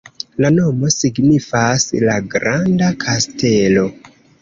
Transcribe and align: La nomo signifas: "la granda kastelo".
La 0.45 0.49
nomo 0.55 0.89
signifas: 0.93 1.87
"la 2.09 2.19
granda 2.35 2.93
kastelo". 3.07 3.89